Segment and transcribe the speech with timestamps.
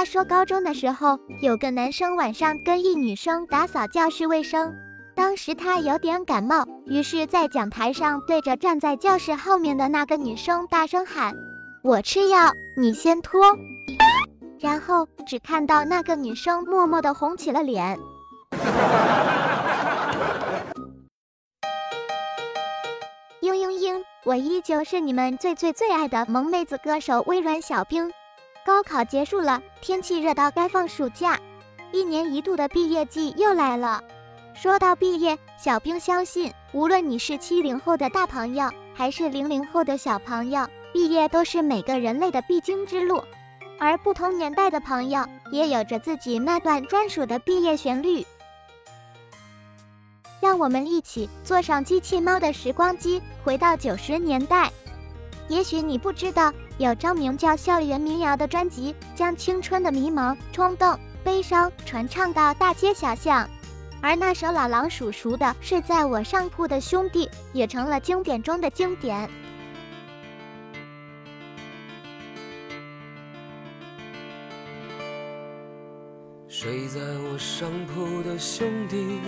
[0.00, 4.72] 他说高中的时候，有个男生晚上跟一女生打扫教室卫生，
[5.14, 11.34] 当时他有点感冒，于是，在讲台上对着站在教室后面的那个女生大声喊
[11.84, 13.42] ：“我吃药，你先脱。”
[14.58, 17.98] 然后只看到那个女生默默的红起了脸。
[23.42, 28.10] 嘤嘤嘤，我依旧是你们最最最爱的萌妹子歌手微软小冰。
[28.64, 31.40] 高考结束了，天气热到该放暑假，
[31.92, 34.02] 一年一度的毕业季又来了。
[34.54, 43.24] 说到毕业，小冰相信，无论你是七零后的大朋友，还是零零后的小朋友，毕业都是每个人类的必经之路。
[43.78, 48.26] 而不同年代的朋友，也有着自己那段专属的毕业旋律。
[50.40, 54.70] 让我们一起坐上机器猫的时光机，回到九十年代。
[55.48, 63.50] 也许你不知道，有张名叫《校园民谣》的专辑，将青春的迷茫、冲动、悲伤传唱到大街小巷。
[64.00, 69.28] 而那首老狼叔叔的《睡在我上铺的兄弟》，也成了经典中的经典。
[76.48, 76.98] 睡在
[77.30, 79.20] 我上铺的兄弟，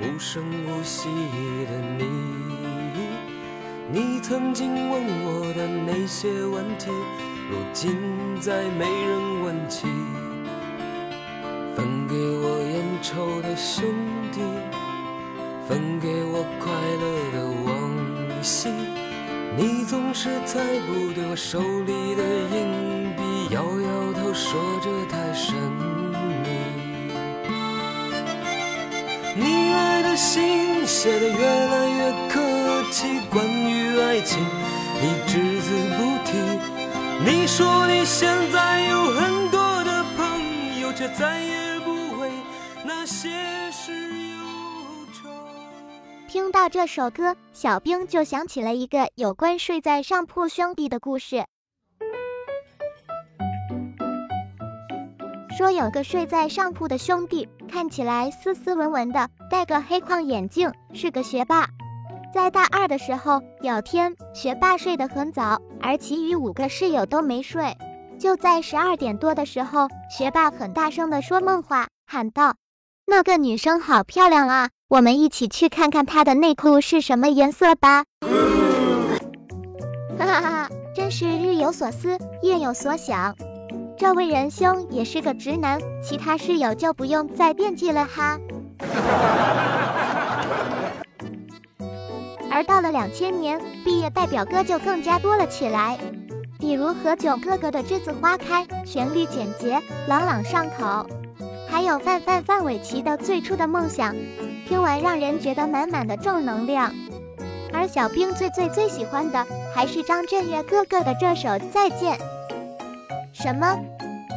[0.00, 2.06] 无声无息的你，
[3.92, 6.90] 你曾经问我的那些问题，
[7.50, 7.96] 如今
[8.40, 9.88] 再没人问起。
[11.74, 13.84] 分给我烟抽的兄
[14.30, 14.40] 弟，
[15.68, 16.70] 分给我快
[17.02, 18.68] 乐的往昔，
[19.56, 25.52] 你总是猜不对我手里的硬币，摇摇头说着太神
[26.44, 26.48] 秘。
[29.34, 32.40] 你来的信写的越来越客
[32.90, 34.44] 气，关于爱情
[35.00, 36.36] 你只字不提。
[37.24, 42.30] 你说你现在有很多的朋友，却再也不为
[42.84, 43.28] 那些
[43.70, 44.38] 事忧
[45.12, 45.28] 愁。
[46.28, 51.44] 听到这首歌，小兵就想起了一个有关睡在上铺兄弟的故事。
[55.56, 61.68] 说有个睡在上铺的兄弟，看起来斯斯文文的，戴个黑框眼镜，是个学霸。
[62.32, 67.76] 在大二的时候，有天学霸睡得很早，而其余五个室友都没睡。
[68.18, 72.54] 就在十二点多的时候，学霸很大声的说梦话，喊道
[73.06, 78.04] ：“那个女生好漂亮啊，我们一起去看看她的内裤是什么颜色吧。
[80.18, 83.34] ”哈哈哈，真是日有所思，夜有所想。
[83.96, 88.38] 这位仁兄也是个直男，其他室友就不用再惦记了哈。
[92.60, 95.96] 而到了两千年，毕业代表歌就更加多了起来，
[96.58, 101.06] 比如何炅哥哥的《栀子花开》，旋律简洁，朗朗上口；
[101.70, 104.14] 还有范范范玮琪的《最初的梦想》，
[104.68, 106.92] 听完让人觉得满满的正能量。
[107.72, 112.18] 而小兵最最最喜欢的还是张震岳哥哥的这首《再见》。
[113.32, 113.78] 什么？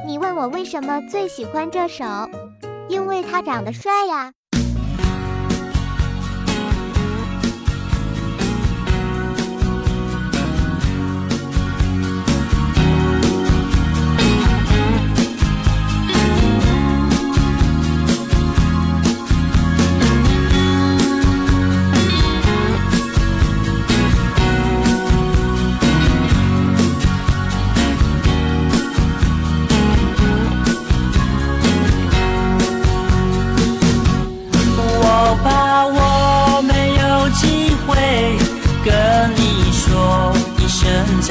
[0.07, 2.05] 你问我为什么最喜欢这首？
[2.87, 4.31] 因为他长得帅呀。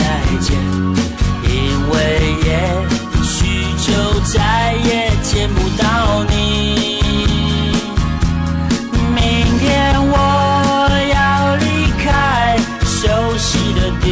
[0.02, 0.58] 再见。
[1.44, 1.94] 因为
[2.44, 2.48] 也
[3.22, 3.32] 许
[3.76, 3.88] 就
[4.32, 7.00] 再也见不到你。
[9.14, 9.20] 明
[9.60, 10.14] 天我
[11.14, 11.64] 要离
[12.02, 14.06] 开熟悉的地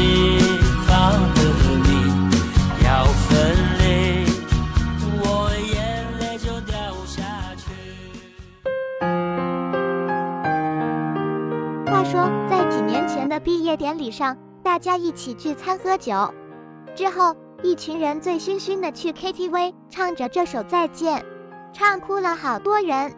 [0.86, 0.90] 方
[1.34, 1.38] 和
[1.84, 1.88] 你
[2.84, 3.28] 要分
[3.78, 3.82] 离
[5.22, 5.24] 我
[5.74, 5.74] 眼
[6.20, 6.76] 泪就掉
[7.06, 7.18] 下
[7.56, 7.62] 去。
[11.86, 12.12] 话说
[12.48, 14.36] 在几年前的毕业典礼上
[14.70, 16.32] 大家一起聚餐喝酒
[16.94, 21.26] 之后，一群人醉醺醺的去 KTV，唱着这首再见，
[21.72, 23.12] 唱哭了好多人。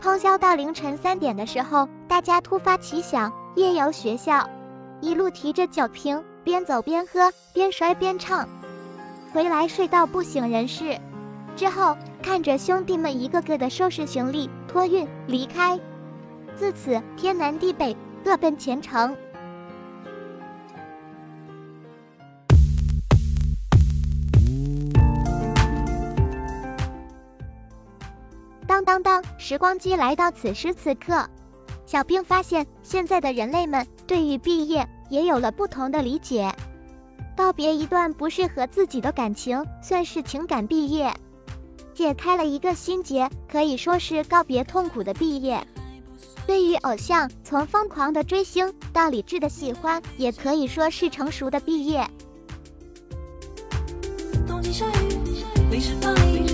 [0.00, 4.50] 通宵到凌晨三点的时候，大家突发奇想，夜游学校，
[5.00, 8.48] 一路提着酒瓶，边走边喝，边摔边唱，
[9.32, 10.98] 回来睡到不省人事。
[11.54, 15.78] 之后看着兄弟们一个个的收拾行李，托运离开，
[16.56, 19.16] 自此天南地北，各奔前程。
[28.94, 31.28] 当当，时光机来到此时此刻，
[31.84, 36.54] 小兵发现现在的人类们对于毕业也有了不同的理解。
[37.36, 41.12] 告别一段不适合自己的感情，算是情感毕业，
[41.92, 45.66] 解开了一个心结，可以说是告别痛苦的毕业。
[46.46, 52.06] 对于偶像，从疯狂的追星到理智的喜欢，也可以说是成熟的毕业。
[54.46, 56.53] 冬季下雨，淋湿巴黎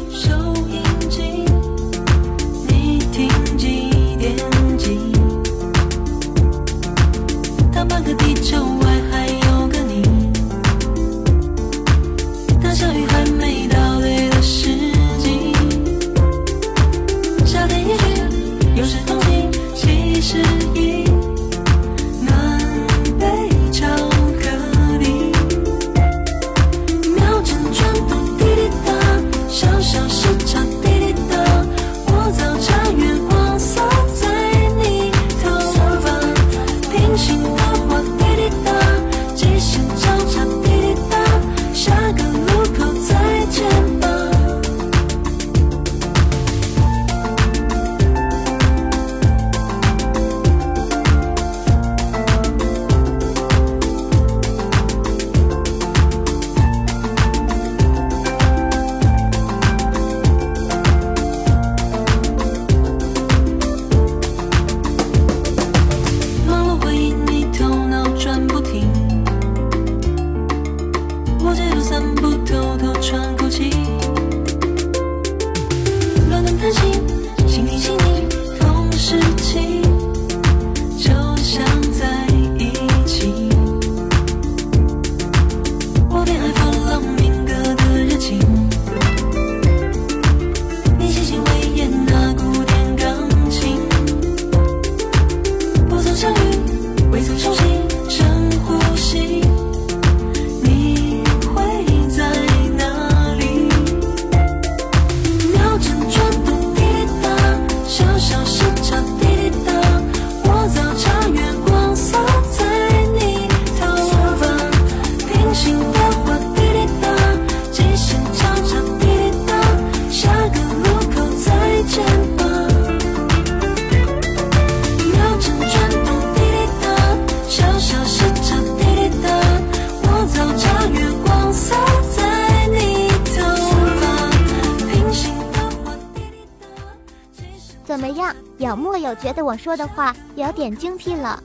[138.70, 141.42] 小木有觉得我说的话有点精辟了？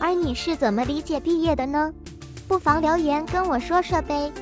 [0.00, 1.92] 而你是怎么理解毕业的呢？
[2.48, 4.32] 不妨留言跟我说说呗。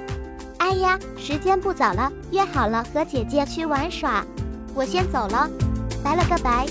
[0.58, 4.24] 哎呀，时间不早了，约好了和姐姐去玩耍，
[4.72, 5.50] 我先走了，
[6.04, 6.64] 拜了个拜。